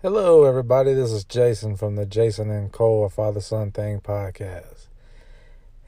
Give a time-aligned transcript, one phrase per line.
[0.00, 0.94] Hello, everybody.
[0.94, 4.86] This is Jason from the Jason and Cole Father Son Thing podcast.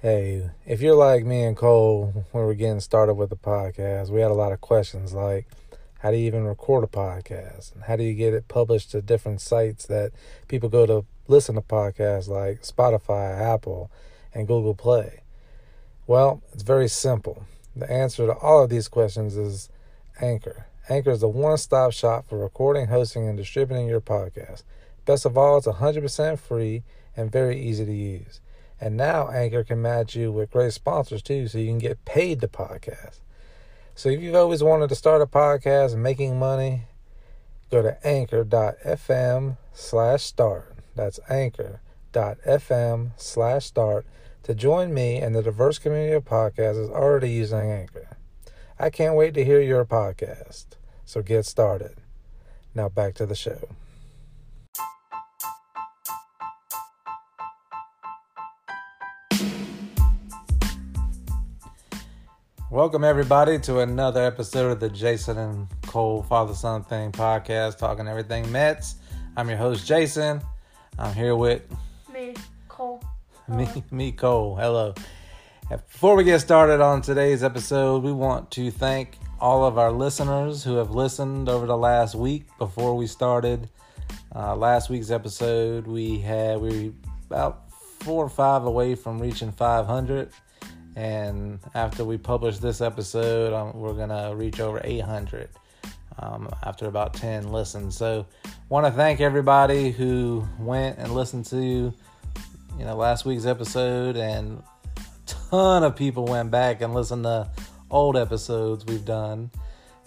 [0.02, 4.20] Hey, if you're like me and Cole when we're getting started with the podcast, we
[4.20, 5.46] had a lot of questions like
[6.00, 7.72] how do you even record a podcast?
[7.72, 10.10] And how do you get it published to different sites that
[10.48, 13.92] people go to listen to podcasts like Spotify, Apple,
[14.34, 15.20] and Google Play?
[16.08, 17.44] Well, it's very simple.
[17.76, 19.68] The answer to all of these questions is
[20.20, 20.66] Anchor.
[20.90, 24.64] Anchor is the one stop shop for recording, hosting, and distributing your podcast.
[25.06, 26.82] Best of all, it's 100% free
[27.16, 28.40] and very easy to use.
[28.80, 32.40] And now Anchor can match you with great sponsors too, so you can get paid
[32.40, 33.20] to podcast.
[33.94, 36.82] So if you've always wanted to start a podcast and making money,
[37.70, 40.74] go to anchor.fm slash start.
[40.96, 44.06] That's anchor.fm slash start
[44.42, 48.16] to join me and the diverse community of podcasters already using Anchor.
[48.76, 50.79] I can't wait to hear your podcast.
[51.10, 51.96] So get started.
[52.72, 53.58] Now back to the show.
[62.70, 68.06] Welcome, everybody, to another episode of the Jason and Cole Father Son Thing podcast, talking
[68.06, 68.94] everything Mets.
[69.36, 70.40] I'm your host, Jason.
[70.96, 71.62] I'm here with
[72.12, 72.36] Me,
[72.68, 73.02] Cole.
[73.48, 74.54] me, me, Cole.
[74.54, 74.94] Hello.
[75.68, 80.62] Before we get started on today's episode, we want to thank all of our listeners
[80.62, 83.68] who have listened over the last week before we started
[84.34, 85.86] uh, last week's episode.
[85.86, 86.92] We had we
[87.26, 90.30] about four or five away from reaching 500,
[90.94, 95.48] and after we publish this episode, um, we're gonna reach over 800
[96.18, 97.96] um, after about 10 listens.
[97.96, 98.26] So,
[98.68, 101.94] want to thank everybody who went and listened to
[102.78, 104.62] you know last week's episode and
[104.96, 107.50] a ton of people went back and listened to
[107.90, 109.50] old episodes we've done,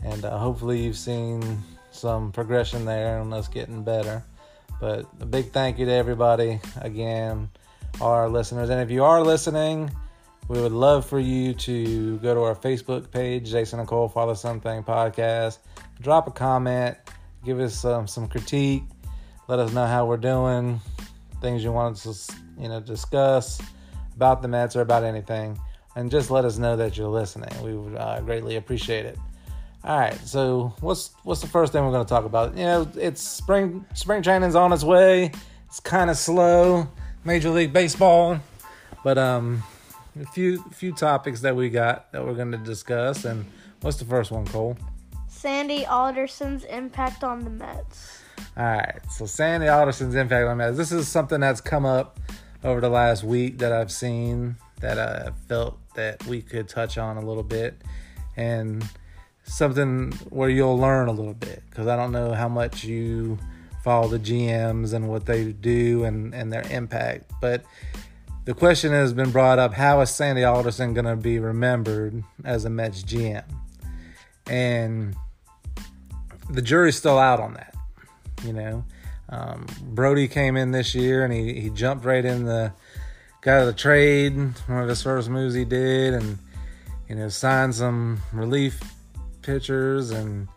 [0.03, 4.23] and uh, hopefully you've seen some progression there and us getting better.
[4.79, 7.49] But a big thank you to everybody again,
[8.01, 9.91] our listeners, and if you are listening,
[10.49, 14.35] we would love for you to go to our Facebook page, Jason and Cole Father
[14.35, 15.59] Son Thing Podcast.
[16.01, 16.97] Drop a comment,
[17.45, 18.83] give us um, some critique,
[19.47, 20.81] let us know how we're doing,
[21.39, 23.61] things you want us to you know discuss
[24.15, 25.59] about the Mets or about anything
[25.95, 27.49] and just let us know that you're listening.
[27.63, 29.17] We would uh, greatly appreciate it.
[29.83, 32.57] All right, so what's what's the first thing we're going to talk about?
[32.57, 35.31] You know, it's spring spring training's on its way.
[35.67, 36.87] It's kind of slow,
[37.25, 38.39] Major League Baseball,
[39.03, 39.61] but um,
[40.21, 43.25] a few few topics that we got that we're going to discuss.
[43.25, 43.45] And
[43.81, 44.77] what's the first one, Cole?
[45.27, 48.21] Sandy Alderson's impact on the Mets.
[48.55, 50.77] All right, so Sandy Alderson's impact on the Mets.
[50.77, 52.21] This is something that's come up
[52.63, 57.15] over the last week that I've seen that I felt that we could touch on
[57.15, 57.81] a little bit
[58.35, 58.85] and
[59.45, 63.39] something where you'll learn a little bit because I don't know how much you
[63.81, 67.31] follow the GMs and what they do and, and their impact.
[67.39, 67.63] But
[68.43, 72.65] the question has been brought up how is Sandy Alderson going to be remembered as
[72.65, 73.45] a Mets GM?
[74.47, 75.15] And
[76.49, 77.73] the jury's still out on that.
[78.43, 78.85] You know,
[79.29, 82.73] um, Brodie came in this year and he, he jumped right in the
[83.43, 84.35] got the trade,
[84.67, 86.37] one of his first moves he did, and
[87.09, 88.81] you know signed some relief
[89.41, 90.47] pitchers and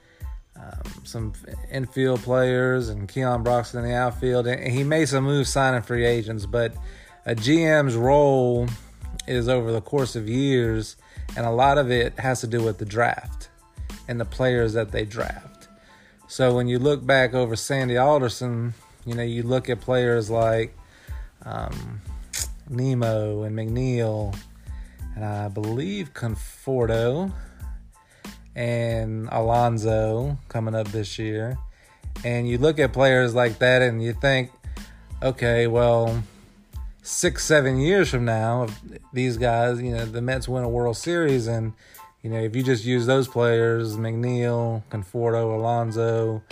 [0.57, 1.33] um, some
[1.71, 4.47] infield players and Keon Broxton in the outfield.
[4.47, 6.75] And he made some moves signing free agents, but
[7.27, 8.69] a GM's role
[9.27, 10.97] is over the course of years,
[11.37, 13.49] and a lot of it has to do with the draft
[14.09, 15.69] and the players that they draft.
[16.29, 18.75] So when you look back over Sandy Alderson,
[19.05, 20.77] you know, you look at players like
[21.45, 22.01] um,
[22.69, 24.37] Nimmo and McNeil,
[25.15, 27.33] and I believe Conforto
[28.55, 31.59] and Alonso coming up this year.
[32.25, 34.51] And you look at players like that and you think,
[35.23, 36.23] okay, well,
[37.03, 38.81] six, seven years from now, if
[39.13, 41.73] these guys, you know, the Mets win a World Series, and,
[42.23, 46.43] you know, if you just use those players, McNeil, Conforto, Alonso,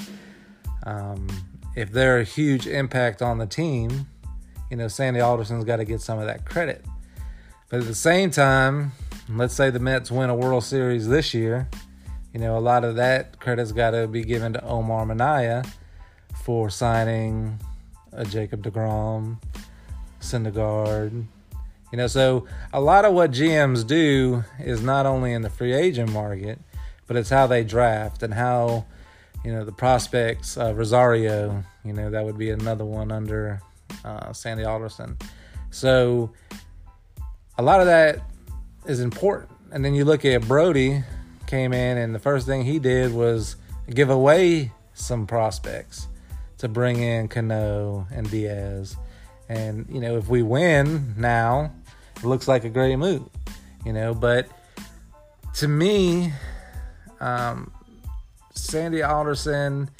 [0.85, 1.27] um,
[1.75, 4.07] if they're a huge impact on the team,
[4.71, 6.85] you know, Sandy Alderson's got to get some of that credit.
[7.69, 8.93] But at the same time,
[9.29, 11.69] let's say the Mets win a World Series this year,
[12.33, 15.65] you know, a lot of that credit's got to be given to Omar Minaya
[16.43, 17.59] for signing
[18.13, 19.39] a Jacob DeGrom,
[20.21, 21.25] Syndergaard.
[21.93, 25.73] You know, so a lot of what GMs do is not only in the free
[25.73, 26.59] agent market,
[27.07, 28.85] but it's how they draft and how,
[29.45, 33.61] you know, the prospects, uh, Rosario, you know, that would be another one under
[34.05, 35.17] uh, Sandy Alderson.
[35.71, 36.31] So
[37.59, 38.21] a lot of that
[38.87, 39.51] is important.
[39.73, 41.03] And then you look at Brodie
[41.47, 43.57] came in, and the first thing he did was
[43.91, 46.09] give away some prospects
[46.59, 48.97] to bring in Cano and Diaz.
[49.49, 51.73] And, you know, if we win now,
[52.17, 53.29] it looks like a great move,
[53.85, 54.15] you know.
[54.15, 54.49] But
[55.55, 56.33] to me,
[57.21, 57.71] um,
[58.55, 59.91] Sandy Alderson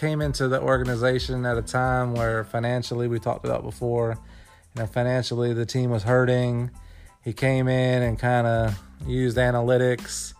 [0.00, 4.16] came into the organization at a time where financially, we talked about before,
[4.74, 6.70] you know, financially the team was hurting.
[7.22, 10.32] He came in and kind of used analytics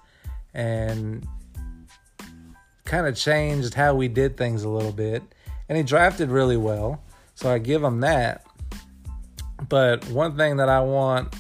[0.55, 1.27] and
[2.87, 5.23] kind of changed how we did things a little bit.
[5.69, 7.03] And he drafted really well.
[7.35, 8.47] So I give him that.
[9.69, 11.35] But one thing that I want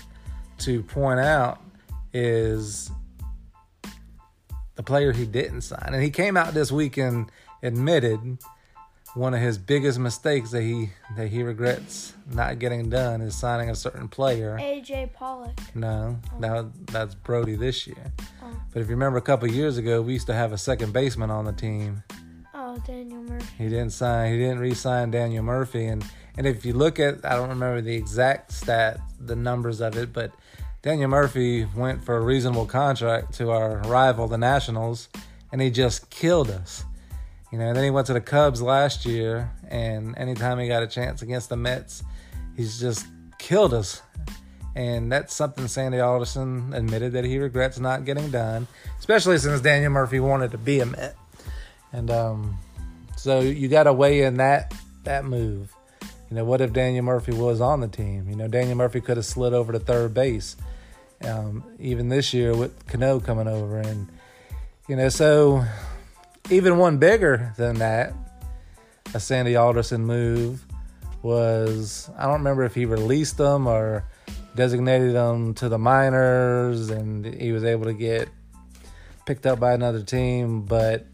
[0.58, 1.62] to point out
[2.12, 2.90] is
[4.74, 5.88] the player he didn't sign.
[5.94, 7.30] And he came out this week and
[7.62, 8.38] admitted
[9.14, 13.70] one of his biggest mistakes that he that he regrets not getting done is signing
[13.70, 14.56] a certain player.
[14.60, 15.58] AJ Pollock.
[15.74, 16.38] No, oh.
[16.38, 18.12] now that's Brodie this year.
[18.42, 18.52] Oh.
[18.72, 21.30] But if you remember a couple years ago, we used to have a second baseman
[21.30, 22.02] on the team.
[22.54, 23.46] Oh, Daniel Murphy.
[23.58, 24.32] He didn't sign.
[24.32, 26.04] He didn't re-sign Daniel Murphy, and
[26.36, 30.12] and if you look at, I don't remember the exact stat, the numbers of it,
[30.12, 30.32] but
[30.82, 35.08] Daniel Murphy went for a reasonable contract to our rival, the Nationals,
[35.52, 36.84] and he just killed us.
[37.52, 40.86] You know, then he went to the Cubs last year, and anytime he got a
[40.86, 42.04] chance against the Mets,
[42.56, 43.06] he's just
[43.38, 44.02] killed us.
[44.76, 48.68] And that's something Sandy Alderson admitted that he regrets not getting done,
[49.00, 51.16] especially since Daniel Murphy wanted to be a Met.
[51.92, 52.58] And um,
[53.16, 54.72] so you got to weigh in that
[55.02, 55.74] that move.
[56.30, 58.28] You know, what if Daniel Murphy was on the team?
[58.28, 60.56] You know, Daniel Murphy could have slid over to third base,
[61.24, 64.08] um, even this year with Cano coming over, and
[64.88, 65.64] you know, so
[66.50, 68.12] even one bigger than that,
[69.14, 70.64] a Sandy Alderson move
[71.22, 74.04] was I don't remember if he released them or
[74.54, 78.28] designated them to the minors, and he was able to get
[79.26, 81.06] picked up by another team, but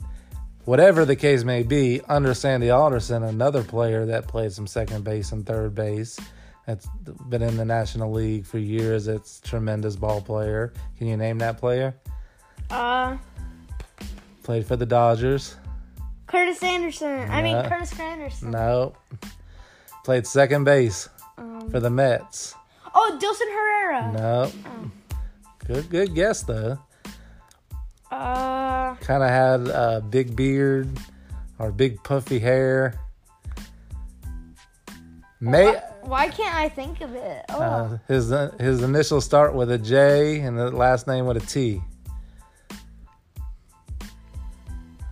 [0.65, 5.33] whatever the case may be, under Sandy Alderson, another player that played some second base
[5.33, 6.19] and third base,
[6.67, 6.87] that's
[7.29, 9.07] been in the National League for years.
[9.07, 10.73] It's tremendous ball player.
[10.99, 11.95] Can you name that player?
[12.71, 13.17] Uh,
[14.47, 15.57] Played for the Dodgers.
[16.29, 17.29] Curtis Granderson.
[17.31, 17.69] I mean, No.
[17.69, 18.43] Curtis Granderson.
[18.45, 18.95] No.
[20.05, 22.55] Played second base Um, for the Mets.
[22.95, 24.13] oh, Dilson Herrera.
[24.13, 24.53] No.
[25.67, 26.79] Good, good guess though.
[28.13, 30.89] Uh, Kind of had a big beard
[31.59, 32.95] or big puffy hair.
[35.41, 37.45] May why, why can't I think of it?
[37.49, 41.41] Oh, uh, his his initials start with a J and the last name with a
[41.41, 41.83] T.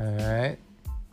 [0.01, 0.57] All right,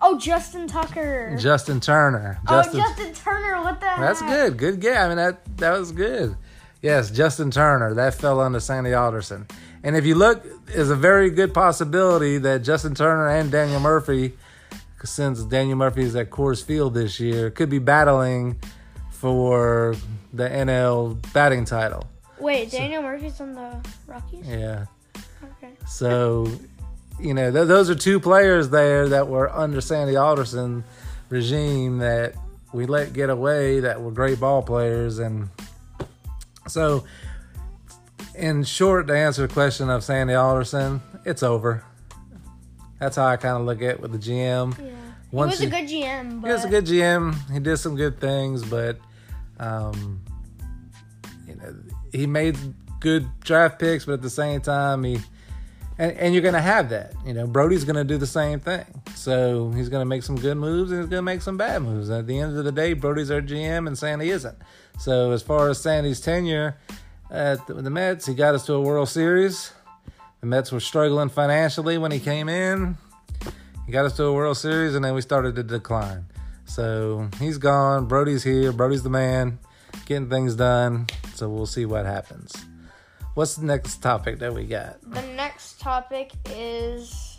[0.01, 1.35] oh, Justin Tucker.
[1.39, 2.39] Justin Turner.
[2.47, 3.61] oh, Justin Turner.
[3.61, 4.57] What the That's heck?
[4.57, 4.57] good.
[4.57, 5.05] Good yeah.
[5.05, 6.35] I mean that that was good.
[6.81, 7.93] Yes, Justin Turner.
[7.93, 9.45] That fell under Sandy Alderson.
[9.83, 14.33] And if you look, is a very good possibility that Justin Turner and Daniel Murphy,
[15.03, 18.59] since Daniel Murphy is at Coors Field this year, could be battling
[19.11, 19.95] for
[20.33, 22.05] the NL batting title.
[22.39, 24.47] Wait, Daniel Murphy's on the Rockies.
[24.47, 24.85] Yeah.
[25.43, 25.73] Okay.
[25.87, 26.47] So,
[27.21, 30.83] you know, th- those are two players there that were under Sandy Alderson
[31.29, 32.35] regime that
[32.73, 35.19] we let get away that were great ball players.
[35.19, 35.49] And
[36.67, 37.05] so,
[38.35, 41.83] in short, to answer the question of Sandy Alderson, it's over.
[42.99, 44.77] That's how I kind of look at it with the GM.
[44.77, 44.91] Yeah.
[45.31, 47.51] Once he was a good GM, but He was a good GM.
[47.51, 48.99] He did some good things, but
[49.59, 50.21] um,
[51.47, 51.75] you know,
[52.11, 52.57] he made
[52.99, 54.05] good draft picks.
[54.05, 55.19] But at the same time, he
[56.01, 57.13] and, and you're going to have that.
[57.23, 58.85] You know, Brodie's going to do the same thing.
[59.13, 61.83] So he's going to make some good moves and he's going to make some bad
[61.83, 62.09] moves.
[62.09, 64.57] At the end of the day, Brodie's our GM and Sandy isn't.
[64.97, 66.75] So as far as Sandy's tenure
[67.29, 69.73] at the, the Mets, he got us to a World Series.
[70.39, 72.97] The Mets were struggling financially when he came in.
[73.85, 76.25] He got us to a World Series, and then we started to decline.
[76.65, 78.07] So he's gone.
[78.07, 78.71] Brodie's here.
[78.71, 79.59] Brodie's the man,
[80.05, 81.05] getting things done.
[81.35, 82.53] So we'll see what happens.
[83.33, 84.99] What's the next topic that we got?
[85.01, 87.37] the next topic is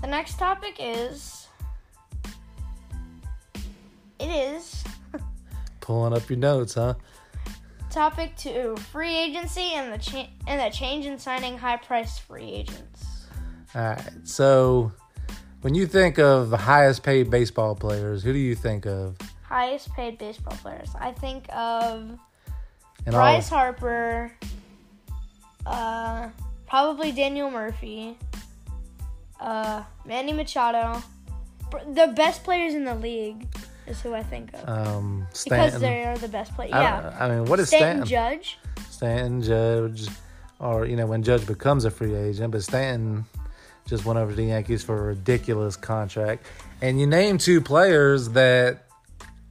[0.00, 1.48] the next topic is
[4.18, 4.84] it is
[5.80, 6.94] Pulling up your notes, huh?
[7.90, 12.50] topic two free agency and the cha- and the change in signing high priced free
[12.50, 13.06] agents.
[13.74, 14.12] All right.
[14.24, 14.92] So
[15.62, 19.16] when you think of the highest paid baseball players, who do you think of?
[19.42, 20.90] Highest paid baseball players.
[21.00, 22.18] I think of
[23.06, 24.32] And Bryce Harper,
[25.66, 26.28] uh,
[26.66, 28.16] probably Daniel Murphy,
[29.40, 31.02] uh, Manny Machado.
[31.94, 33.46] The best players in the league
[33.86, 36.70] is who I think of um, because they are the best players.
[36.72, 38.38] Yeah, don't- I mean, what is Stanton Stanton?
[38.40, 38.58] Judge.
[38.90, 40.08] Stanton, Judge,
[40.58, 43.24] or you know when Judge becomes a free agent, but Stanton,
[43.86, 46.44] just went over to the Yankees for a ridiculous contract.
[46.82, 48.84] And you name two players that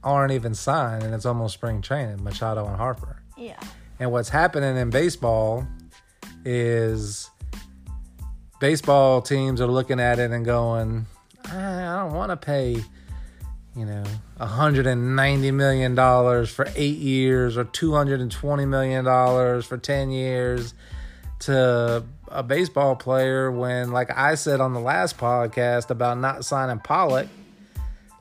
[0.04, 3.17] aren't even signed, and it's almost spring training Machado and Harper.
[3.38, 3.60] Yeah.
[4.00, 5.66] And what's happening in baseball
[6.44, 7.30] is
[8.60, 11.06] baseball teams are looking at it and going,
[11.44, 12.76] I don't want to pay,
[13.76, 14.04] you know,
[14.40, 15.96] $190 million
[16.46, 20.74] for eight years or $220 million for 10 years
[21.40, 26.80] to a baseball player when, like I said on the last podcast about not signing
[26.80, 27.28] Pollock,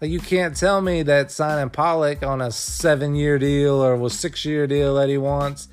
[0.01, 4.09] like you can't tell me that signing Pollock on a seven year deal or a
[4.09, 5.67] six year deal that he wants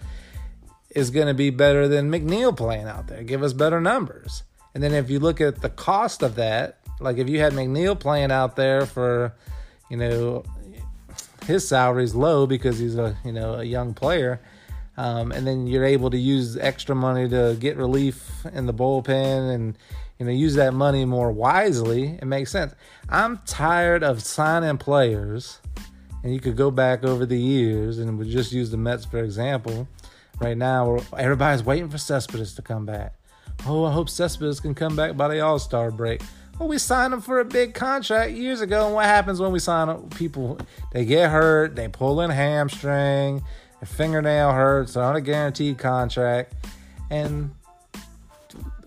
[0.91, 3.23] is going to be better than McNeil playing out there.
[3.23, 4.45] Give us better numbers.
[4.75, 7.99] And then if you look at the cost of that, like if you had McNeil
[7.99, 9.35] playing out there for,
[9.91, 10.45] you know,
[11.47, 14.41] his salary's low because he's a you know a young player,
[14.97, 19.55] um, and then you're able to use extra money to get relief in the bullpen
[19.55, 19.79] and
[20.25, 22.19] you know use that money more wisely.
[22.21, 22.75] It makes sense.
[23.09, 25.61] I'm tired of signing players,
[26.23, 29.19] and you could go back over the years and we just use the Mets for
[29.19, 29.89] example.
[30.41, 33.15] Right now, everybody's waiting for Cespedes to come back.
[33.67, 36.23] Oh, I hope Cespedes can come back by the All Star break.
[36.59, 39.59] Well, we signed him for a big contract years ago, and what happens when we
[39.59, 40.59] sign people?
[40.93, 43.43] They get hurt, they pull in hamstring,
[43.81, 46.55] their fingernail hurts, they're on a guaranteed contract,
[47.11, 47.51] and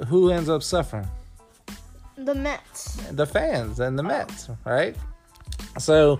[0.08, 1.08] who ends up suffering?
[2.18, 2.96] The Mets.
[3.12, 4.96] The fans and the Mets, right?
[5.80, 6.20] So,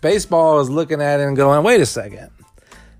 [0.00, 2.30] baseball is looking at it and going, wait a second.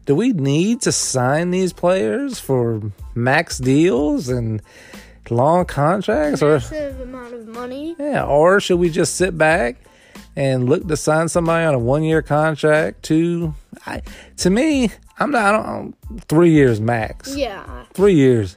[0.06, 2.80] Do we need to sign these players for
[3.14, 4.62] max deals and
[5.30, 7.94] long contracts or amount of money.
[7.98, 9.76] yeah, or should we just sit back
[10.36, 13.02] and look to sign somebody on a one year contract?
[13.02, 13.54] Two,
[13.86, 14.02] I,
[14.38, 15.44] to me, I'm not.
[15.44, 15.94] I don't, um,
[16.28, 17.36] three years max.
[17.36, 17.84] Yeah.
[17.92, 18.56] Three years,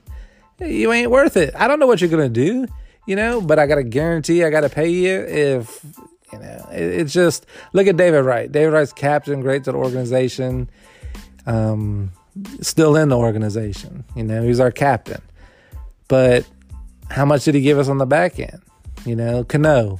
[0.60, 1.54] you ain't worth it.
[1.56, 2.66] I don't know what you're gonna do,
[3.06, 5.84] you know, but I got to guarantee I got to pay you if
[6.32, 6.68] you know.
[6.72, 8.52] It, it's just look at David Wright.
[8.52, 10.70] David Wright's captain, great to the organization.
[11.46, 12.12] Um,
[12.62, 14.06] still in the organization.
[14.16, 15.22] You know, he's our captain.
[16.08, 16.46] But
[17.10, 18.62] how much did he give us on the back end?
[19.06, 20.00] You know, Cano.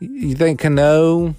[0.00, 1.34] You think Cano?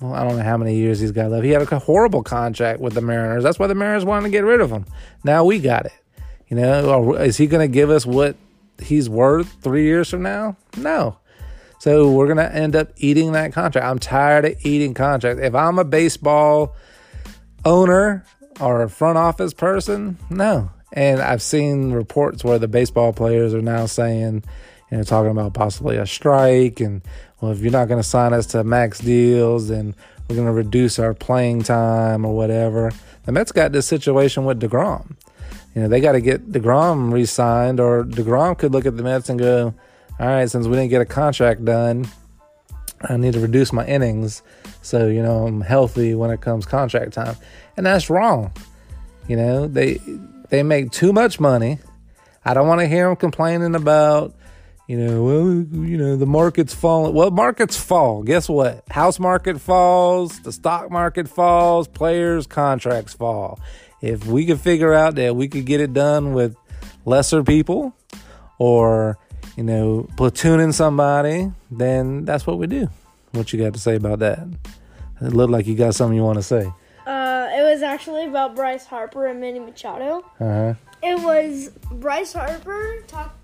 [0.00, 1.44] Well, I don't know how many years he's got left.
[1.44, 3.44] He had a horrible contract with the Mariners.
[3.44, 4.84] That's why the Mariners wanted to get rid of him.
[5.22, 5.92] Now we got it.
[6.48, 8.36] You know, is he going to give us what
[8.80, 10.56] he's worth three years from now?
[10.76, 11.18] No.
[11.78, 13.84] So we're going to end up eating that contract.
[13.84, 15.42] I'm tired of eating contracts.
[15.42, 16.76] If I'm a baseball
[17.64, 18.24] owner
[18.60, 20.70] or a front office person, no.
[20.92, 24.44] And I've seen reports where the baseball players are now saying,
[24.90, 27.02] you know, talking about possibly a strike and,
[27.40, 29.96] well, if you're not going to sign us to max deals, then
[30.28, 32.92] we're going to reduce our playing time or whatever.
[33.24, 35.16] The Mets got this situation with DeGrom.
[35.74, 39.02] You know, they got to get DeGrom re signed, or DeGrom could look at the
[39.02, 39.74] Mets and go,
[40.20, 42.06] all right, since we didn't get a contract done,
[43.02, 44.42] I need to reduce my innings
[44.82, 47.36] so, you know, I'm healthy when it comes contract time.
[47.76, 48.52] And that's wrong.
[49.28, 50.00] You know, they
[50.50, 51.78] they make too much money.
[52.44, 54.34] I don't want to hear them complaining about,
[54.88, 55.46] you know, well,
[55.86, 57.14] you know, the market's falling.
[57.14, 58.22] Well, markets fall.
[58.22, 58.84] Guess what?
[58.90, 63.60] House market falls, the stock market falls, players' contracts fall.
[64.00, 66.56] If we could figure out that we could get it done with
[67.04, 67.94] lesser people
[68.58, 69.18] or,
[69.56, 72.88] you know, platooning somebody, then that's what we do.
[73.30, 74.40] What you got to say about that?
[75.20, 76.70] It looked like you got something you want to say.
[77.06, 80.24] Uh, it was actually about Bryce Harper and Manny Machado.
[80.40, 80.74] Uh huh.
[81.02, 83.36] It was Bryce Harper talk.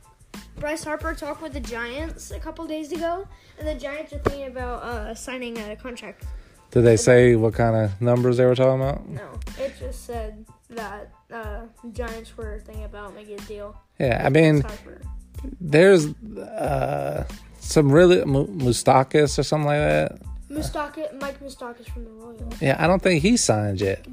[0.61, 4.47] Bryce Harper talked with the Giants a couple days ago, and the Giants are thinking
[4.47, 6.25] about uh, signing a contract.
[6.71, 9.09] Did they say what kind of numbers they were talking about?
[9.09, 13.81] No, it just said that uh, the Giants were thinking about making a deal.
[13.99, 14.65] Yeah, I mean,
[15.61, 17.25] there's uh,
[17.61, 20.19] some really Mu- Moustakas or something like that.
[20.51, 22.61] Moustakas, Mike Moustakas from the Royals.
[22.61, 24.05] Yeah, I don't think he signed yet.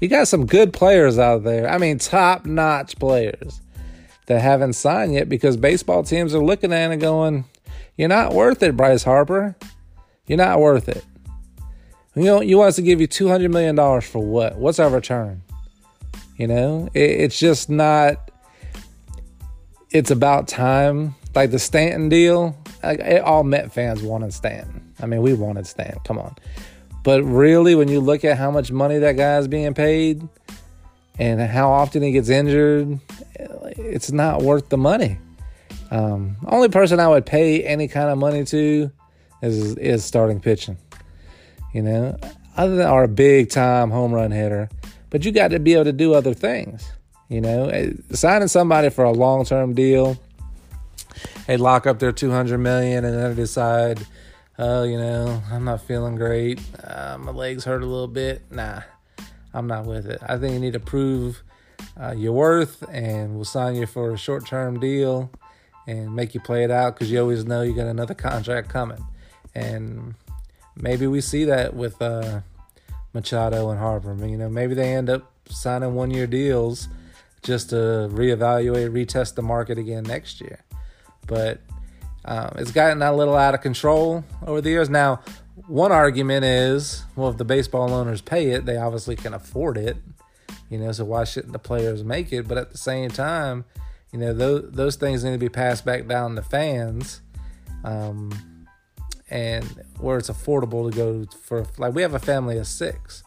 [0.00, 1.70] You got some good players out there.
[1.70, 3.60] I mean, top notch players
[4.26, 7.44] that haven't signed yet because baseball teams are looking at it and going,
[7.96, 9.56] "You're not worth it, Bryce Harper.
[10.26, 11.04] You're not worth it."
[12.14, 14.56] You know, you want us to give you two hundred million dollars for what?
[14.56, 15.42] What's our return?
[16.36, 18.30] You know, it, it's just not.
[19.90, 21.14] It's about time.
[21.34, 24.92] Like the Stanton deal, like, it- all Met fans wanted Stanton.
[25.00, 26.00] I mean, we wanted Stanton.
[26.04, 26.36] Come on.
[27.02, 30.26] But really, when you look at how much money that guy's being paid
[31.18, 32.98] and how often he gets injured,
[33.36, 35.18] it's not worth the money.
[35.90, 38.90] Um, only person I would pay any kind of money to
[39.42, 40.76] is is starting pitching.
[41.72, 42.18] You know,
[42.56, 44.68] other than our big time home run hitter,
[45.10, 46.90] but you got to be able to do other things.
[47.28, 50.18] You know, Eh, signing somebody for a long term deal
[51.46, 54.06] they lock up their 200 million and then they decide,
[54.58, 56.60] oh, you know, I'm not feeling great.
[56.82, 58.42] Uh, my legs hurt a little bit.
[58.50, 58.82] Nah,
[59.54, 60.20] I'm not with it.
[60.26, 61.42] I think you need to prove
[62.00, 65.30] uh, your worth, and we'll sign you for a short term deal
[65.86, 69.04] and make you play it out because you always know you got another contract coming.
[69.54, 70.14] And
[70.76, 72.40] maybe we see that with uh,
[73.12, 74.14] Machado and Harper.
[74.26, 76.88] You know, maybe they end up signing one year deals
[77.42, 80.60] just to reevaluate, retest the market again next year.
[81.26, 81.60] But
[82.24, 84.88] um, it's gotten a little out of control over the years.
[84.88, 85.20] Now,
[85.66, 89.96] one argument is, well, if the baseball owners pay it, they obviously can afford it.
[90.70, 92.48] You know, so why shouldn't the players make it?
[92.48, 93.64] But at the same time,
[94.12, 97.20] you know, those those things need to be passed back down to fans,
[97.82, 98.66] um,
[99.30, 99.64] and
[99.98, 101.66] where it's affordable to go for.
[101.78, 103.22] Like we have a family of six.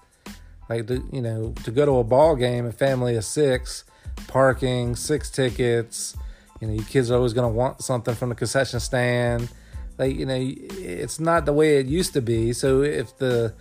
[0.70, 3.84] Like you know, to go to a ball game, a family of six,
[4.27, 6.15] parking, six tickets.
[6.60, 9.50] You know, your kids are always going to want something from the concession stand.
[9.98, 12.54] Like you know, it's not the way it used to be.
[12.54, 13.54] So if the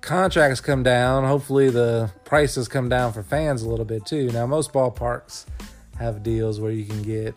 [0.00, 4.30] contracts come down, hopefully the prices come down for fans a little bit too.
[4.30, 5.46] Now, most ballparks
[5.98, 7.34] have deals where you can get,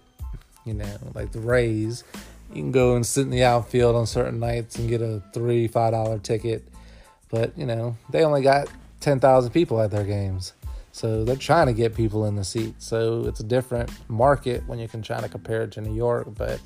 [0.65, 2.03] you know, like the Rays,
[2.49, 5.67] you can go and sit in the outfield on certain nights and get a three,
[5.67, 6.67] five dollar ticket.
[7.29, 8.67] But, you know, they only got
[9.01, 10.53] 10,000 people at their games.
[10.91, 12.87] So they're trying to get people in the seats.
[12.87, 16.27] So it's a different market when you can try to compare it to New York.
[16.35, 16.59] But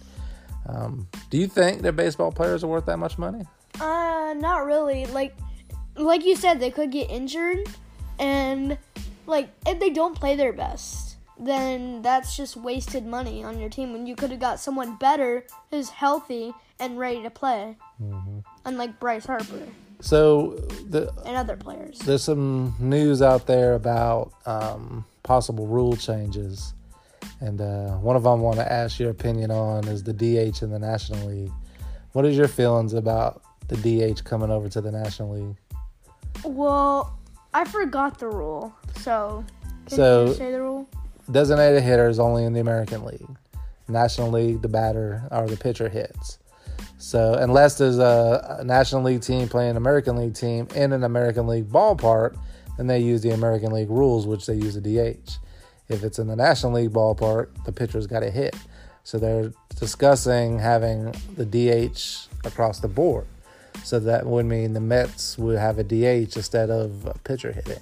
[0.68, 3.46] um, do you think that baseball players are worth that much money?
[3.80, 5.06] Uh, not really.
[5.08, 5.36] Like,
[5.96, 7.60] like you said, they could get injured,
[8.20, 8.77] and
[9.25, 13.94] like if they don't play their best, then that's just wasted money on your team
[13.94, 18.39] when you could have got someone better who's healthy and ready to play, mm-hmm.
[18.65, 19.68] unlike Bryce Harper.
[20.01, 20.56] So
[20.89, 22.00] the and other players.
[22.00, 26.74] There's some news out there about um, possible rule changes,
[27.41, 30.62] and uh, one of them I want to ask your opinion on is the DH
[30.62, 31.51] in the National League.
[32.13, 35.55] What is your feelings about the DH coming over to the National League?
[36.45, 37.17] Well,
[37.53, 38.73] I forgot the rule.
[38.97, 39.43] So,
[39.88, 40.88] can so you say the rule?
[41.32, 43.27] Designated hitters only in the American League.
[43.88, 46.38] National League, the batter or the pitcher hits.
[46.97, 51.04] So, unless there's a, a National League team playing an American League team in an
[51.04, 52.38] American League ballpark,
[52.77, 55.32] then they use the American League rules, which they use a DH.
[55.91, 58.56] If it's in the National League ballpark, the pitcher's got to hit.
[59.04, 63.25] So they're discussing having the DH across the board.
[63.84, 67.80] So that would mean the Mets would have a DH instead of a pitcher hitting.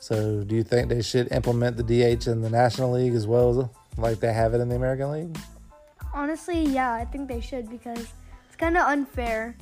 [0.00, 3.50] So do you think they should implement the DH in the National League as well
[3.50, 3.68] as
[3.98, 5.38] like they have it in the American League?
[6.14, 8.00] Honestly, yeah, I think they should because
[8.46, 9.56] it's kind of unfair.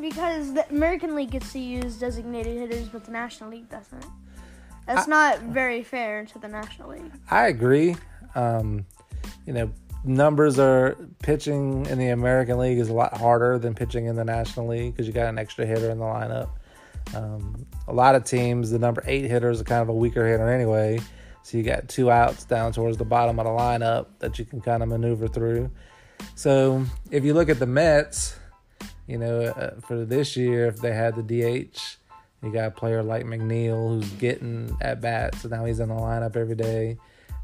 [0.00, 4.06] Because the American League gets to use designated hitters, but the National League doesn't.
[4.86, 7.12] That's I, not very fair to the National League.
[7.30, 7.96] I agree.
[8.34, 8.86] Um,
[9.46, 9.72] you know,
[10.04, 14.24] numbers are pitching in the American League is a lot harder than pitching in the
[14.24, 16.50] National League because you got an extra hitter in the lineup.
[17.14, 20.50] Um, a lot of teams, the number eight hitter is kind of a weaker hitter
[20.50, 21.00] anyway.
[21.42, 24.60] So you got two outs down towards the bottom of the lineup that you can
[24.60, 25.70] kind of maneuver through.
[26.34, 28.38] So if you look at the Mets,
[29.08, 31.96] you know, uh, for this year, if they had the DH,
[32.42, 35.42] you got a player like McNeil who's getting at bats.
[35.42, 36.98] So now he's in the lineup every day.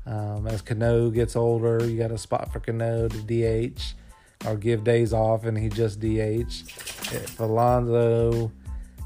[0.06, 3.94] Um, as Cano gets older, you got a spot for Cano to DH
[4.46, 6.64] or give days off, and he just DH.
[7.12, 8.50] If Alonso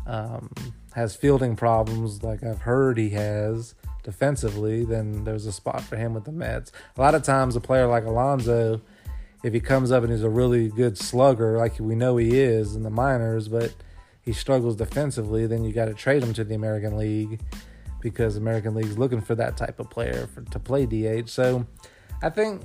[0.06, 0.50] um,
[0.94, 6.14] has fielding problems, like I've heard he has defensively, then there's a spot for him
[6.14, 6.72] with the Mets.
[6.96, 8.80] A lot of times, a player like Alonso,
[9.42, 12.76] if he comes up and he's a really good slugger, like we know he is
[12.76, 13.74] in the minors, but
[14.24, 17.40] he struggles defensively, then you got to trade him to the American League
[18.00, 21.28] because American League's looking for that type of player for, to play DH.
[21.28, 21.66] So
[22.22, 22.62] I think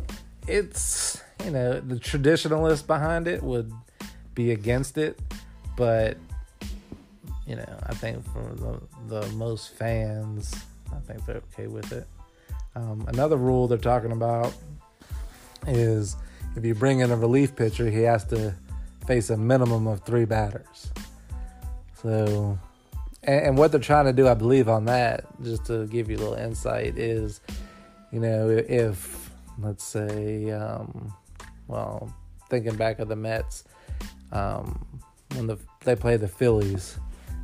[0.48, 3.72] it's you know the traditionalist behind it would
[4.34, 5.20] be against it,
[5.76, 6.18] but
[7.46, 10.56] you know I think for the the most fans,
[10.96, 12.08] I think they're okay with it.
[12.76, 14.54] Um, another rule they're talking about
[15.66, 16.16] is
[16.56, 18.54] if you bring in a relief pitcher, he has to
[19.08, 20.92] face a minimum of three batters.
[22.02, 22.58] So
[23.24, 26.18] and, and, what they're trying to do, I believe, on that, just to give you
[26.18, 27.42] a little insight, is
[28.12, 31.14] you know if let's say, um,
[31.68, 32.14] well,
[32.50, 33.64] thinking back of the Mets
[34.32, 34.86] um,
[35.34, 37.00] when the they played the Phillies,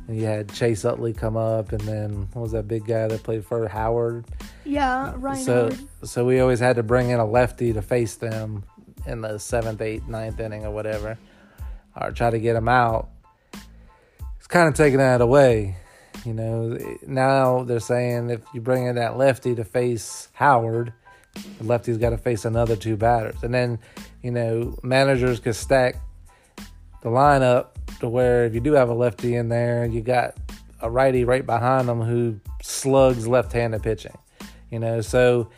[0.06, 3.22] and you had Chase Utley come up, and then what was that big guy that
[3.22, 4.24] played for Howard?
[4.64, 5.44] Yeah, Ryan.
[5.44, 5.78] So Howard.
[6.04, 8.64] so we always had to bring in a lefty to face them
[9.06, 11.18] in the seventh, eighth, ninth inning or whatever,
[12.00, 13.10] or try to get them out
[14.54, 15.76] kind of taking that away.
[16.24, 20.92] You know, now they're saying if you bring in that lefty to face Howard,
[21.58, 23.80] The lefty's got to face another two batters, and then
[24.22, 25.96] you know managers could stack
[27.02, 30.36] the lineup to where if you do have a lefty in there, you got
[30.80, 34.16] a righty right behind them who slugs left-handed pitching.
[34.70, 35.48] You know, so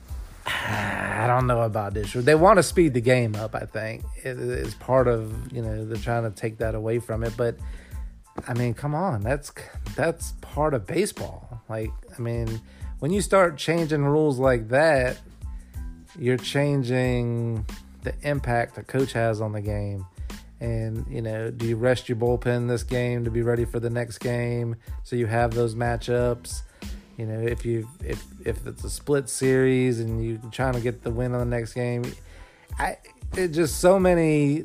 [0.46, 2.12] I don't know about this.
[2.12, 3.54] They want to speed the game up.
[3.54, 7.22] I think it is part of you know they're trying to take that away from
[7.22, 7.32] it.
[7.36, 7.56] But
[8.48, 9.52] I mean, come on, that's
[9.94, 11.60] that's part of baseball.
[11.68, 12.60] Like, I mean,
[12.98, 15.18] when you start changing rules like that,
[16.18, 17.66] you're changing
[18.02, 20.06] the impact a coach has on the game.
[20.60, 23.90] And you know, do you rest your bullpen this game to be ready for the
[23.90, 26.62] next game so you have those matchups?
[27.18, 31.02] You know, if you if if it's a split series and you're trying to get
[31.02, 32.04] the win on the next game,
[32.78, 32.96] I
[33.36, 34.62] it just so many.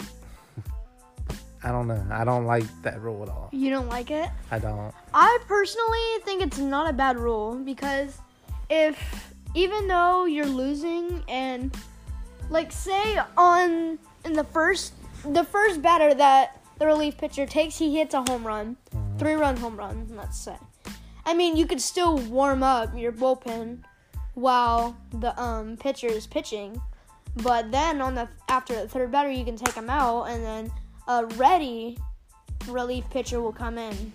[1.63, 2.03] I don't know.
[2.11, 3.49] I don't like that rule at all.
[3.51, 4.29] You don't like it?
[4.49, 4.93] I don't.
[5.13, 8.17] I personally think it's not a bad rule because
[8.69, 8.97] if
[9.53, 11.75] even though you're losing and
[12.49, 14.93] like say on in the first
[15.23, 19.17] the first batter that the relief pitcher takes, he hits a home run, Mm-hmm.
[19.19, 20.55] three run home run, let's say.
[21.27, 23.83] I mean, you could still warm up your bullpen
[24.33, 26.81] while the um, pitcher is pitching,
[27.43, 30.71] but then on the after the third batter, you can take him out, and then
[31.07, 31.97] a ready
[32.67, 34.13] relief pitcher will come in.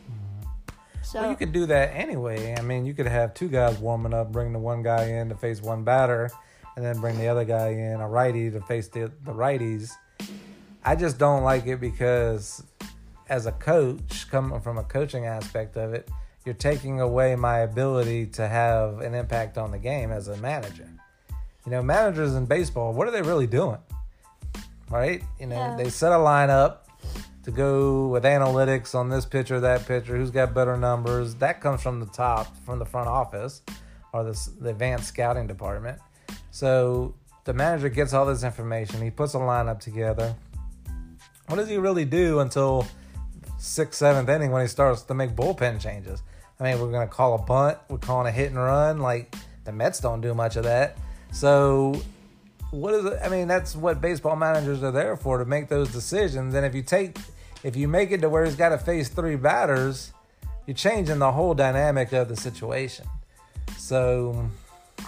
[1.02, 2.54] So Well, you could do that anyway.
[2.58, 5.36] I mean, you could have two guys warming up, bring the one guy in to
[5.36, 6.30] face one batter,
[6.74, 9.92] and then bring the other guy in, a righty, to face the, the righties.
[10.84, 12.62] I just don't like it because,
[13.28, 16.08] as a coach, coming from a coaching aspect of it,
[16.44, 20.88] you're taking away my ability to have an impact on the game as a manager.
[21.64, 23.78] You know, managers in baseball, what are they really doing?
[24.90, 25.22] Right?
[25.40, 25.76] You know, Yeah.
[25.76, 26.78] they set a lineup
[27.44, 31.34] to go with analytics on this pitcher, that pitcher, who's got better numbers.
[31.36, 33.62] That comes from the top, from the front office
[34.12, 35.98] or the, the advanced scouting department.
[36.50, 39.00] So the manager gets all this information.
[39.02, 40.34] He puts a lineup together.
[41.48, 42.86] What does he really do until
[43.58, 46.22] sixth, seventh inning when he starts to make bullpen changes?
[46.58, 47.78] I mean, we're going to call a bunt.
[47.88, 48.98] We're calling a hit and run.
[48.98, 50.96] Like the Mets don't do much of that.
[51.30, 52.00] So
[52.70, 53.18] what is it?
[53.22, 56.54] I mean, that's what baseball managers are there for to make those decisions.
[56.54, 57.18] And if you take,
[57.62, 60.12] if you make it to where he's got to face three batters,
[60.66, 63.06] you're changing the whole dynamic of the situation.
[63.76, 64.50] So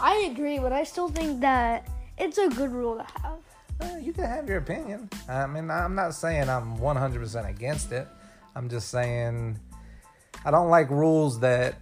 [0.01, 3.39] I agree, but I still think that it's a good rule to have.
[3.81, 5.09] uh, you can have your opinion.
[5.29, 8.07] I mean, I'm not saying I'm 100% against it.
[8.55, 9.59] I'm just saying
[10.45, 11.77] I don't like rules that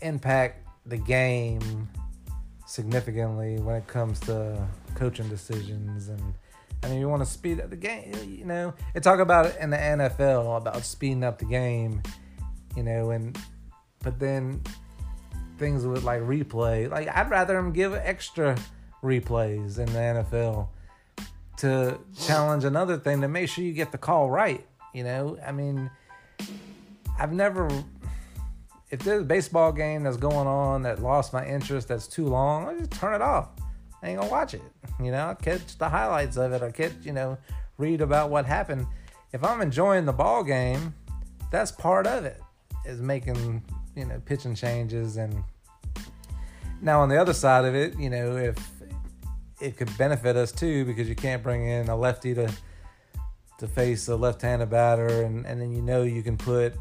[0.00, 1.88] impact the game
[2.66, 6.34] significantly when it comes to coaching decisions and
[6.82, 9.56] I mean you want to speed up the game you know they talk about it
[9.60, 12.02] in the NFL about speeding up the game
[12.76, 13.38] you know and
[14.02, 14.62] but then
[15.58, 18.56] things with like replay like I'd rather them give extra
[19.02, 20.68] replays in the NFL
[21.58, 25.52] to challenge another thing to make sure you get the call right you know I
[25.52, 25.90] mean
[27.18, 27.68] I've never
[28.94, 32.68] if there's a baseball game that's going on that lost my interest that's too long,
[32.68, 33.48] I just turn it off.
[34.04, 34.62] I ain't gonna watch it.
[35.00, 37.38] You know, I'll catch the highlights of it or catch, you know,
[37.78, 38.86] read about what happened.
[39.32, 40.94] If I'm enjoying the ball game,
[41.50, 42.40] that's part of it.
[42.84, 43.64] Is making,
[43.96, 45.42] you know, pitching changes and
[46.82, 48.58] now on the other side of it, you know, if
[49.58, 52.52] it could benefit us too because you can't bring in a lefty to
[53.58, 56.74] to face a left-handed batter and, and then you know you can put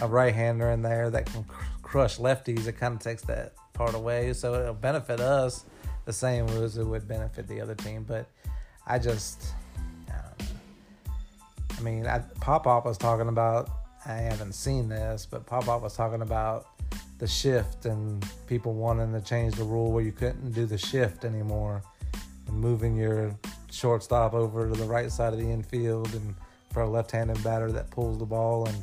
[0.00, 2.68] a right-hander in there that can cr- crush lefties.
[2.68, 5.64] It kind of takes that part away, so it'll benefit us
[6.04, 8.04] the same rules it would benefit the other team.
[8.06, 8.26] But
[8.86, 9.54] I just,
[10.08, 10.44] I.
[11.78, 13.70] I mean, I, Pop Pop was talking about.
[14.06, 16.68] I haven't seen this, but Pop Pop was talking about
[17.18, 21.26] the shift and people wanting to change the rule where you couldn't do the shift
[21.26, 21.82] anymore
[22.48, 23.36] and moving your
[23.70, 26.34] shortstop over to the right side of the infield and
[26.72, 28.82] for a left-handed batter that pulls the ball and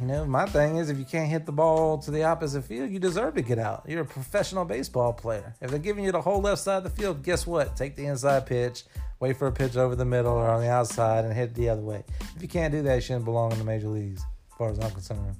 [0.00, 2.90] you know, my thing is if you can't hit the ball to the opposite field,
[2.90, 3.84] you deserve to get out.
[3.86, 5.54] You're a professional baseball player.
[5.60, 7.76] If they're giving you the whole left side of the field, guess what?
[7.76, 8.84] Take the inside pitch,
[9.20, 11.68] wait for a pitch over the middle or on the outside, and hit it the
[11.68, 12.02] other way.
[12.34, 14.78] If you can't do that, you shouldn't belong in the major leagues, as far as
[14.78, 15.36] I'm concerned.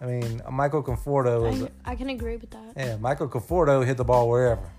[0.00, 2.72] I mean, Michael Conforto is, I, I can agree with that.
[2.76, 4.72] yeah, Michael Conforto hit the ball wherever,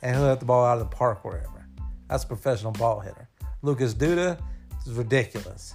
[0.00, 1.66] and he'll hit the ball out of the park wherever.
[2.08, 3.28] That's a professional ball hitter.
[3.62, 4.40] Lucas Duda
[4.86, 5.74] is ridiculous.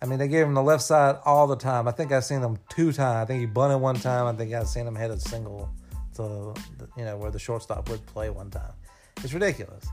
[0.00, 1.88] I mean, they gave him the left side all the time.
[1.88, 3.16] I think I've seen him two times.
[3.16, 4.26] I think he bunted one time.
[4.26, 5.68] I think I've seen him hit a single
[6.14, 6.54] to,
[6.96, 8.72] you know, where the shortstop would play one time.
[9.24, 9.86] It's ridiculous,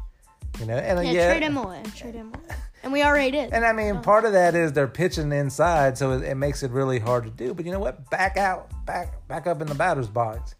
[0.60, 0.76] you know.
[0.78, 1.82] And uh, Yeah, yeah, trade him away.
[1.96, 2.56] Trade him away.
[2.84, 3.52] And we already did.
[3.52, 6.70] and I mean, part of that is they're pitching inside, so it, it makes it
[6.70, 7.56] really hard to do.
[7.56, 8.08] But you know what?
[8.12, 10.54] Back out, back back up in the batter's box.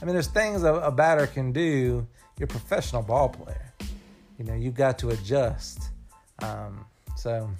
[0.00, 2.06] I mean, there's things a, a batter can do.
[2.38, 3.72] You're a professional ball player.
[4.38, 5.90] You know, you've got to adjust.
[6.40, 6.84] Um,
[7.16, 7.50] so,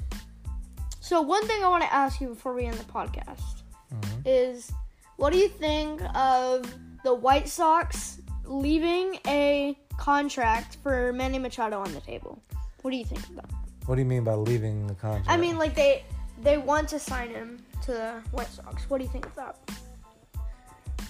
[1.06, 3.62] So one thing I want to ask you before we end the podcast
[3.94, 4.22] mhm.
[4.24, 4.72] is,
[5.18, 11.94] what do you think of the White Sox leaving a contract for Manny Machado on
[11.94, 12.42] the table?
[12.82, 13.50] What do you think of that?
[13.84, 15.28] what do you mean by leaving the contract?
[15.28, 16.02] I mean, like they
[16.42, 18.90] they want to sign him to the White Sox.
[18.90, 19.56] What do you think of that?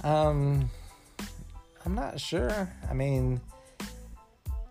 [0.04, 0.68] Um,
[1.86, 2.70] I'm not sure.
[2.90, 3.40] I mean,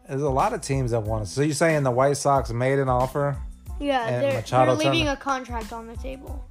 [0.07, 1.31] there's a lot of teams that want to.
[1.31, 3.35] So you're saying the White Sox made an offer?
[3.79, 6.45] Yeah, they're, they're leaving a contract on the table.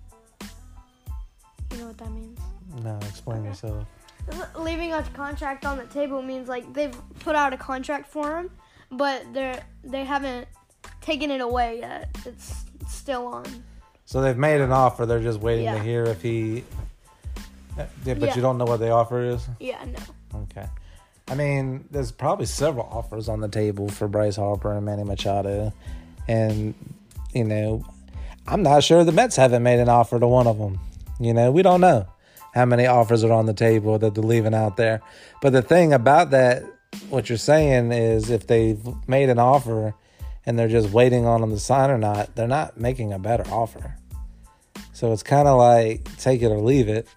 [1.73, 2.39] You know what that means?
[2.83, 3.87] No, explain yourself.
[4.33, 8.39] Le- Leaving a contract on the table means like they've put out a contract for
[8.39, 8.51] him,
[8.91, 10.49] but they're they haven't
[11.01, 12.17] taken it away yet.
[12.25, 13.45] It's still on.
[14.07, 15.07] So they've made an offer.
[15.07, 16.65] They're just waiting to hear if he.
[17.77, 18.35] Yeah, but Yeah.
[18.35, 19.47] you don't know what the offer is.
[19.61, 20.41] Yeah, no.
[20.43, 20.67] Okay.
[21.29, 25.73] I mean, there's probably several offers on the table for Bryce Harper and Manny Machado,
[26.29, 26.75] and
[27.35, 27.85] you know,
[28.47, 30.79] I'm not sure the Mets haven't made an offer to one of them.
[31.21, 32.07] You know, we don't know
[32.55, 35.01] how many offers are on the table that they're leaving out there.
[35.43, 36.63] But the thing about that,
[37.09, 39.95] what you're saying is, if they've made an offer
[40.47, 43.45] and they're just waiting on them to sign or not, they're not making a better
[43.51, 43.97] offer.
[44.93, 47.09] So it's kind of like take it or leave it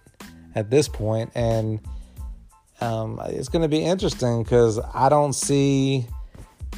[0.54, 1.80] at this point, and
[2.80, 6.06] um, it's going to be interesting because I don't see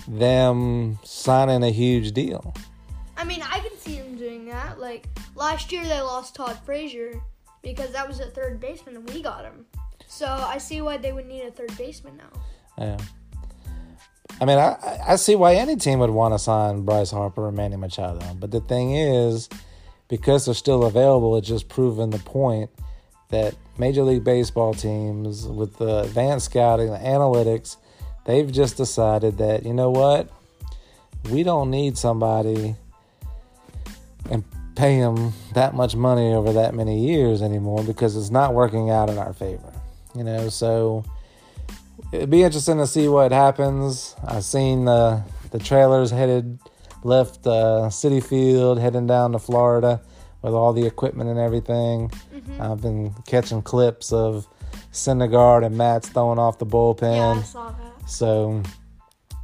[0.07, 2.53] them signing a huge deal.
[3.21, 4.81] I mean, I can see them doing that.
[4.81, 5.07] Like
[5.37, 7.21] last year, they lost Todd Frazier
[7.61, 9.67] because that was a third baseman, and we got him.
[10.09, 12.41] So I see why they would need a third baseman now.
[12.79, 12.97] Yeah.
[14.41, 17.53] I mean, I, I- see why any team would want to sign Bryce Harper or
[17.53, 18.21] Manny Machado.
[18.39, 19.51] But the thing is,
[20.09, 22.71] because they're still available, it's just proven the point
[23.29, 27.77] that Major League Baseball teams, with the advanced scouting, the analytics,
[28.25, 30.31] they've just decided that, you know what?
[31.31, 32.77] We don't need somebody
[34.31, 38.91] and pay him that much money over that many years anymore because it's not working
[38.91, 39.73] out in our favor.
[40.15, 41.05] You know, so
[42.13, 44.17] it'd be interesting to see what happens.
[44.27, 46.59] I've seen the the trailers headed
[47.03, 50.01] left uh, Citi Field, heading down to Florida
[50.43, 52.11] with all the equipment and everything.
[52.59, 54.47] I've been catching clips of
[54.93, 57.37] Syndergaard and Matz throwing off the bullpen.
[57.37, 58.11] yeah, I saw that.
[58.11, 58.63] So,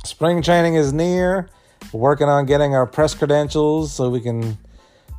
[0.04, 1.48] spring training is near.
[1.92, 4.58] We're working on getting our press credentials so we can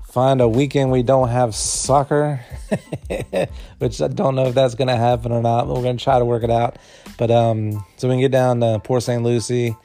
[0.07, 2.39] find a weekend we don't have soccer,
[3.77, 6.03] which I don't know if that's going to happen or not, but we're going to
[6.03, 6.77] try to work it out.
[7.17, 9.21] But um, so we can get down to Port St.
[9.21, 9.75] Lucie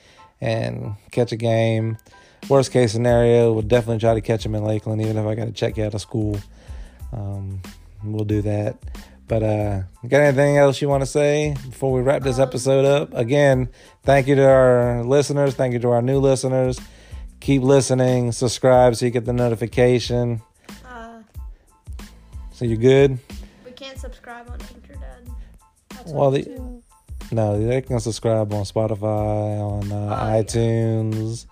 [0.41, 1.99] and catch a game.
[2.49, 5.45] Worst case scenario, we'll definitely try to catch them in Lakeland, even if I got
[5.47, 6.39] to check you out of school.
[7.13, 7.61] Um,
[8.05, 8.77] we'll do that.
[9.29, 13.15] But uh, got anything else you want to say before we wrap this episode up?
[13.15, 13.69] Again,
[14.03, 15.55] thank you to our listeners.
[15.55, 16.81] Thank you to our new listeners.
[17.43, 18.31] Keep listening.
[18.31, 20.41] Subscribe so you get the notification.
[20.87, 21.23] Uh,
[22.53, 23.19] So you're good.
[23.65, 25.29] we can't subscribe on Anchor, Dad.
[25.91, 26.81] That's Well, the-.
[27.33, 30.41] No, they can subscribe on Spotify, on uh, Oh, yeah.
[30.43, 31.47] iTunes,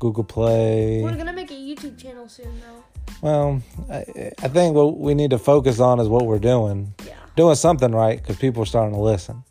[0.00, 1.00] Google Play.
[1.04, 2.82] We're gonna make a YouTube channel soon, though.
[3.22, 6.92] Well, I, I think what we need to focus on is what we're doing.
[7.06, 7.12] Yeah.
[7.36, 9.44] doing something right because people are starting to listen.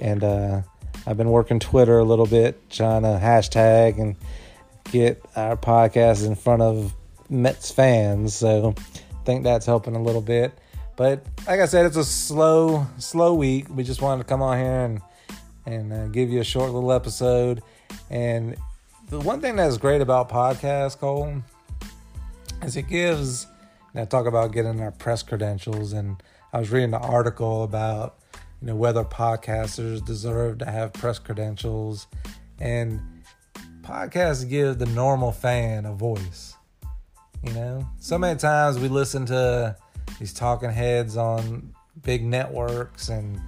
[0.00, 0.62] And uh,
[1.08, 4.14] I've been working Twitter a little bit, trying to hashtag and
[4.90, 6.94] get our podcast in front of
[7.28, 8.34] Mets fans.
[8.34, 10.52] So I think that's helping a little bit.
[10.96, 13.66] But like I said, it's a slow, slow week.
[13.70, 15.00] We just wanted to come on here and
[15.66, 17.62] and uh, give you a short little episode.
[18.10, 18.56] And
[19.08, 21.42] the one thing that's great about podcasts, Cole,
[22.62, 23.46] is it gives.
[23.94, 26.22] Now talk about getting our press credentials, and
[26.52, 28.18] I was reading an article about
[28.60, 32.06] you know whether podcasters deserve to have press credentials,
[32.60, 33.00] and
[33.82, 36.54] podcasts give the normal fan a voice.
[37.42, 39.76] You know, so many times we listen to
[40.18, 43.40] these talking heads on big networks and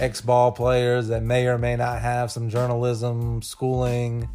[0.00, 4.28] ex ball players that may or may not have some journalism schooling,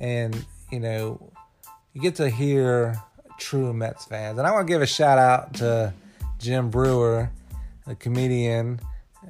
[0.00, 1.32] and you know,
[1.94, 2.96] you get to hear
[3.38, 4.38] true Mets fans.
[4.38, 5.92] And I want to give a shout out to
[6.38, 7.30] Jim Breuer,
[7.86, 8.80] a comedian.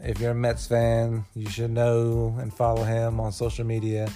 [0.03, 4.09] If you're a Mets fan, you should know and follow him on social media.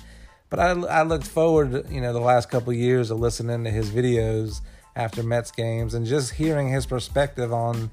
[0.48, 3.90] But I, I looked forward, you know, the last couple years of listening to his
[3.90, 4.60] videos
[4.94, 7.90] after Mets games and just hearing his perspective on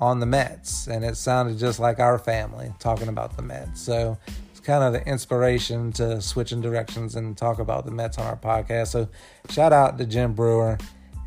[0.00, 3.80] on the Mets, and it sounded just like our family talking about the Mets.
[3.80, 4.16] So
[4.50, 8.36] it's kind of the inspiration to switching directions and talk about the Mets on our
[8.36, 8.88] podcast.
[8.88, 9.08] So
[9.50, 10.78] shout out to Jim Breuer,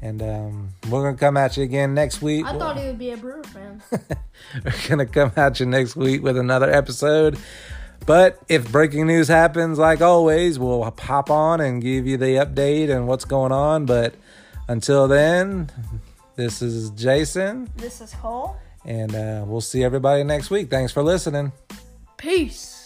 [0.01, 2.45] And um, we're gonna come at you again next week.
[2.45, 3.81] I thought he would be a Brewer fan.
[4.63, 7.37] we're gonna come at you next week with another episode.
[8.05, 12.89] But if breaking news happens, like always, we'll pop on and give you the update
[12.89, 13.85] and what's going on.
[13.85, 14.15] But
[14.67, 15.69] until then,
[16.35, 18.55] this is Jason, this is Cole.
[18.85, 20.69] and uh, we'll see everybody next week.
[20.69, 21.51] Thanks for listening.
[22.17, 22.80] Peace.